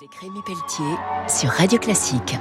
Avec 0.00 0.14
Rémi 0.14 0.40
Pelletier 0.46 0.94
sur 1.28 1.48
Radio 1.50 1.76
Classique. 1.76 2.36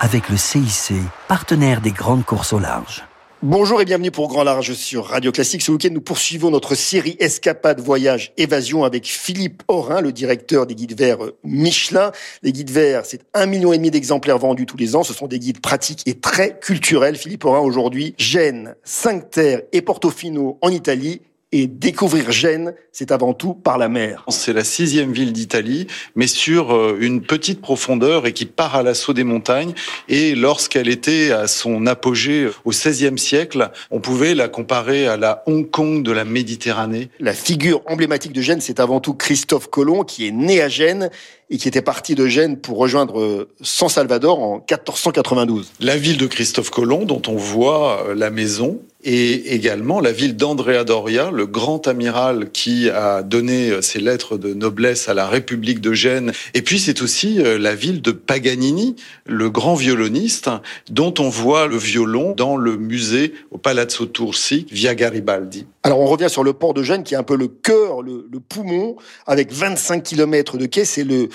Avec 0.00 0.30
le 0.30 0.38
CIC, 0.38 0.94
partenaire 1.28 1.82
des 1.82 1.90
grandes 1.90 2.24
courses 2.24 2.54
au 2.54 2.58
large. 2.58 3.04
Bonjour 3.42 3.82
et 3.82 3.84
bienvenue 3.84 4.10
pour 4.10 4.28
Grand 4.28 4.44
Large 4.44 4.72
sur 4.72 5.04
Radio 5.04 5.30
Classique. 5.30 5.60
Ce 5.60 5.70
week-end, 5.70 5.90
nous 5.92 6.00
poursuivons 6.00 6.50
notre 6.50 6.74
série 6.74 7.14
Escapade, 7.18 7.80
Voyage, 7.80 8.32
Évasion 8.38 8.82
avec 8.84 9.04
Philippe 9.04 9.62
Aurin, 9.68 10.00
le 10.00 10.10
directeur 10.10 10.66
des 10.66 10.74
guides 10.74 10.96
verts 10.96 11.18
Michelin. 11.44 12.12
Les 12.42 12.52
guides 12.52 12.70
verts, 12.70 13.04
c'est 13.04 13.20
un 13.34 13.44
million 13.44 13.74
et 13.74 13.76
demi 13.76 13.90
d'exemplaires 13.90 14.38
vendus 14.38 14.64
tous 14.64 14.78
les 14.78 14.96
ans. 14.96 15.02
Ce 15.02 15.12
sont 15.12 15.26
des 15.26 15.38
guides 15.38 15.60
pratiques 15.60 16.02
et 16.06 16.14
très 16.14 16.58
culturels. 16.60 17.16
Philippe 17.16 17.44
Aurin, 17.44 17.60
aujourd'hui, 17.60 18.14
Gênes, 18.16 18.74
Cinque-Terre 18.84 19.60
et 19.72 19.82
Portofino 19.82 20.58
en 20.62 20.70
Italie 20.70 21.20
et 21.52 21.68
découvrir 21.68 22.32
Gênes, 22.32 22.74
c'est 22.90 23.12
avant 23.12 23.32
tout 23.32 23.54
par 23.54 23.78
la 23.78 23.88
mer. 23.88 24.24
C'est 24.28 24.52
la 24.52 24.64
sixième 24.64 25.12
ville 25.12 25.32
d'Italie, 25.32 25.86
mais 26.16 26.26
sur 26.26 26.74
euh, 26.74 26.98
une 27.00 27.22
petite 27.22 27.60
profondeur 27.60 28.26
et 28.26 28.32
qui 28.32 28.46
part 28.46 28.74
à 28.74 28.82
l'assaut 28.82 29.12
des 29.12 29.22
montagnes. 29.22 29.72
Et 30.08 30.34
lorsqu'elle 30.34 30.88
était 30.88 31.30
à 31.30 31.46
son 31.46 31.86
apogée 31.86 32.48
au 32.64 32.70
XVIe 32.70 33.18
siècle, 33.18 33.70
on 33.90 34.00
pouvait 34.00 34.34
la 34.34 34.48
comparer 34.48 35.06
à 35.06 35.16
la 35.16 35.44
Hong 35.46 35.70
Kong 35.70 36.02
de 36.02 36.10
la 36.10 36.24
Méditerranée. 36.24 37.10
La 37.20 37.32
figure 37.32 37.80
emblématique 37.86 38.32
de 38.32 38.42
Gênes, 38.42 38.60
c'est 38.60 38.80
avant 38.80 39.00
tout 39.00 39.14
Christophe 39.14 39.68
Colomb, 39.68 40.04
qui 40.04 40.26
est 40.26 40.32
né 40.32 40.60
à 40.60 40.68
Gênes 40.68 41.10
et 41.48 41.58
qui 41.58 41.68
était 41.68 41.82
parti 41.82 42.14
de 42.14 42.26
Gênes 42.26 42.56
pour 42.56 42.78
rejoindre 42.78 43.20
euh, 43.20 43.48
San 43.60 43.88
Salvador 43.88 44.42
en 44.42 44.56
1492. 44.56 45.72
La 45.80 45.96
ville 45.96 46.18
de 46.18 46.26
Christophe 46.26 46.70
Colomb, 46.70 47.04
dont 47.04 47.22
on 47.28 47.36
voit 47.36 48.04
euh, 48.08 48.14
la 48.14 48.30
maison, 48.30 48.80
et 49.04 49.54
également 49.54 50.00
la 50.00 50.10
ville 50.10 50.34
d'Andrea 50.34 50.82
Doria, 50.82 51.30
le 51.30 51.46
grand 51.46 51.86
amiral 51.86 52.50
qui 52.50 52.90
a 52.90 53.22
donné 53.22 53.70
euh, 53.70 53.80
ses 53.80 54.00
lettres 54.00 54.36
de 54.36 54.54
noblesse 54.54 55.08
à 55.08 55.14
la 55.14 55.28
République 55.28 55.80
de 55.80 55.92
Gênes. 55.92 56.32
Et 56.54 56.62
puis 56.62 56.80
c'est 56.80 57.00
aussi 57.00 57.36
la 57.36 57.74
ville 57.76 58.02
de 58.02 58.10
Paganini, 58.10 58.96
le 59.26 59.48
grand 59.48 59.74
violoniste, 59.74 60.50
dont 60.90 61.14
on 61.20 61.28
voit 61.28 61.68
le 61.68 61.76
violon 61.76 62.32
dans 62.36 62.56
le 62.56 62.76
musée 62.76 63.34
au 63.52 63.58
Palazzo 63.58 64.06
Tursi 64.06 64.66
via 64.72 64.96
Garibaldi. 64.96 65.66
Alors 65.84 66.00
on 66.00 66.06
revient 66.06 66.28
sur 66.28 66.42
le 66.42 66.52
port 66.52 66.74
de 66.74 66.82
Gênes 66.82 67.04
qui 67.04 67.14
est 67.14 67.16
un 67.16 67.22
peu 67.22 67.36
le 67.36 67.46
cœur, 67.46 68.02
le, 68.02 68.26
le 68.32 68.40
poumon, 68.40 68.96
avec 69.28 69.52
25 69.52 70.02
km 70.02 70.58
de 70.58 70.66
quai. 70.66 70.84
C'est 70.84 71.04
le 71.04 71.28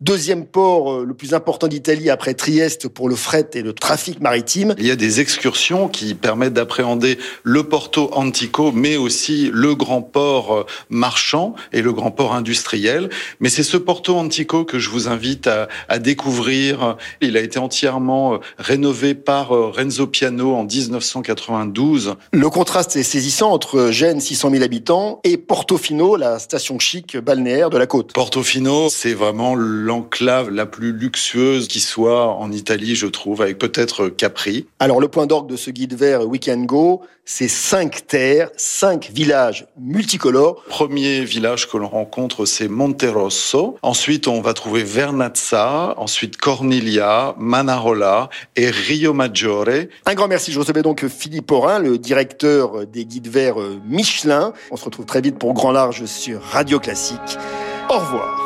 deuxième 0.00 0.44
port 0.44 0.92
euh, 0.92 1.04
le 1.04 1.14
plus 1.14 1.32
important 1.32 1.68
d'Italie 1.68 2.10
après 2.10 2.34
Trieste 2.34 2.88
pour 2.88 3.08
le 3.08 3.16
fret 3.16 3.48
et 3.54 3.62
le 3.62 3.72
trafic 3.72 4.20
maritime. 4.20 4.74
Il 4.78 4.86
y 4.86 4.90
a 4.90 4.96
des 4.96 5.20
excursions 5.20 5.88
qui 5.88 6.14
permettent 6.14 6.52
d'appréhender 6.52 7.18
le 7.42 7.64
Porto 7.64 8.10
Antico, 8.12 8.72
mais 8.72 8.96
aussi 8.96 9.50
le 9.52 9.74
grand 9.74 10.02
port 10.02 10.54
euh, 10.54 10.66
marchand 10.90 11.54
et 11.72 11.80
le 11.80 11.92
grand 11.92 12.10
port 12.10 12.34
industriel. 12.34 13.08
Mais 13.40 13.48
c'est 13.48 13.62
ce 13.62 13.76
Porto 13.76 14.16
Antico 14.16 14.64
que 14.64 14.78
je 14.78 14.90
vous 14.90 15.08
invite 15.08 15.46
à, 15.46 15.68
à 15.88 15.98
découvrir. 15.98 16.96
Il 17.22 17.36
a 17.36 17.40
été 17.40 17.58
entièrement 17.58 18.34
euh, 18.34 18.38
rénové 18.58 19.14
par 19.14 19.48
Renzo 19.48 20.06
Piano 20.06 20.54
en 20.54 20.64
1992. 20.64 22.16
Le 22.32 22.50
contraste 22.50 22.96
est 22.96 23.02
saisissant 23.02 23.50
entre 23.50 23.90
Gênes, 23.90 24.20
600 24.20 24.50
000 24.50 24.62
habitants, 24.62 25.20
et 25.24 25.38
Portofino, 25.38 26.16
la 26.16 26.38
station 26.38 26.78
chic 26.78 27.16
balnéaire 27.16 27.70
de 27.70 27.78
la 27.78 27.86
côte. 27.86 28.12
Portofino, 28.12 28.88
c'est 28.90 29.14
vraiment 29.14 29.54
l'enclave 29.86 30.50
la 30.50 30.66
plus 30.66 30.92
luxueuse 30.92 31.68
qui 31.68 31.80
soit 31.80 32.26
en 32.26 32.50
Italie, 32.50 32.96
je 32.96 33.06
trouve, 33.06 33.40
avec 33.40 33.58
peut-être 33.58 34.08
Capri. 34.08 34.66
Alors 34.80 35.00
le 35.00 35.08
point 35.08 35.26
d'orgue 35.26 35.48
de 35.48 35.56
ce 35.56 35.70
guide 35.70 35.94
vert 35.94 36.26
Weekend 36.26 36.66
Go, 36.66 37.02
c'est 37.24 37.48
cinq 37.48 38.06
terres, 38.06 38.50
cinq 38.56 39.10
villages 39.12 39.66
multicolores. 39.78 40.62
Premier 40.68 41.24
village 41.24 41.68
que 41.68 41.76
l'on 41.76 41.88
rencontre, 41.88 42.46
c'est 42.46 42.68
Monterosso. 42.68 43.78
Ensuite, 43.82 44.28
on 44.28 44.40
va 44.40 44.54
trouver 44.54 44.82
Vernazza, 44.82 45.94
ensuite 45.96 46.36
Corniglia, 46.36 47.34
Manarola 47.38 48.28
et 48.56 48.70
Rio 48.70 49.12
Maggiore. 49.12 49.86
Un 50.04 50.14
grand 50.14 50.28
merci. 50.28 50.52
Je 50.52 50.58
recevais 50.58 50.82
donc 50.82 51.06
Philippe 51.06 51.50
Aurin, 51.50 51.78
le 51.78 51.98
directeur 51.98 52.86
des 52.86 53.04
guides 53.04 53.28
verts 53.28 53.56
Michelin. 53.88 54.52
On 54.70 54.76
se 54.76 54.84
retrouve 54.84 55.06
très 55.06 55.20
vite 55.20 55.38
pour 55.38 55.54
Grand 55.54 55.72
Large 55.72 56.04
sur 56.06 56.42
Radio 56.42 56.78
Classique. 56.80 57.38
Au 57.88 57.98
revoir. 57.98 58.45